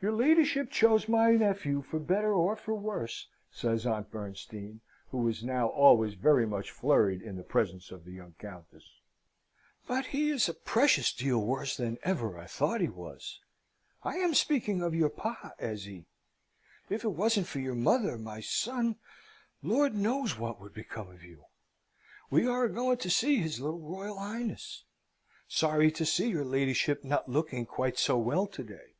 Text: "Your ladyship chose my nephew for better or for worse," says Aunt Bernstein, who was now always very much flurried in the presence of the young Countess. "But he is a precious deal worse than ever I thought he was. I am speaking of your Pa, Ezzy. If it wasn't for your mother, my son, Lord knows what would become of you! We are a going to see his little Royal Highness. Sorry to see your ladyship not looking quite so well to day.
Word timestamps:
"Your 0.00 0.10
ladyship 0.10 0.68
chose 0.72 1.08
my 1.08 1.30
nephew 1.36 1.80
for 1.80 2.00
better 2.00 2.32
or 2.34 2.56
for 2.56 2.74
worse," 2.74 3.28
says 3.52 3.86
Aunt 3.86 4.10
Bernstein, 4.10 4.80
who 5.12 5.18
was 5.18 5.44
now 5.44 5.68
always 5.68 6.14
very 6.14 6.44
much 6.44 6.72
flurried 6.72 7.22
in 7.22 7.36
the 7.36 7.44
presence 7.44 7.92
of 7.92 8.04
the 8.04 8.10
young 8.10 8.34
Countess. 8.36 8.98
"But 9.86 10.06
he 10.06 10.30
is 10.30 10.48
a 10.48 10.54
precious 10.54 11.12
deal 11.12 11.38
worse 11.38 11.76
than 11.76 11.98
ever 12.02 12.36
I 12.36 12.46
thought 12.46 12.80
he 12.80 12.88
was. 12.88 13.38
I 14.02 14.16
am 14.16 14.34
speaking 14.34 14.82
of 14.82 14.92
your 14.92 15.08
Pa, 15.08 15.52
Ezzy. 15.60 16.06
If 16.88 17.04
it 17.04 17.12
wasn't 17.12 17.46
for 17.46 17.60
your 17.60 17.76
mother, 17.76 18.18
my 18.18 18.40
son, 18.40 18.96
Lord 19.62 19.94
knows 19.94 20.36
what 20.36 20.60
would 20.60 20.74
become 20.74 21.08
of 21.08 21.22
you! 21.22 21.44
We 22.28 22.44
are 22.44 22.64
a 22.64 22.72
going 22.72 22.96
to 22.96 23.08
see 23.08 23.36
his 23.36 23.60
little 23.60 23.78
Royal 23.78 24.18
Highness. 24.18 24.82
Sorry 25.46 25.92
to 25.92 26.04
see 26.04 26.28
your 26.30 26.44
ladyship 26.44 27.04
not 27.04 27.28
looking 27.28 27.66
quite 27.66 27.98
so 27.98 28.18
well 28.18 28.48
to 28.48 28.64
day. 28.64 28.96